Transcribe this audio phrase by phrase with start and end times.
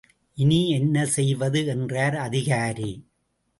[0.37, 1.65] இனி என்ன செய்வது?
[1.65, 2.91] என்றார் அதிகாரி.